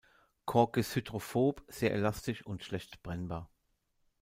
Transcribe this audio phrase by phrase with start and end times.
[0.45, 3.51] Kork ist hydrophob, sehr elastisch und schlecht brennbar.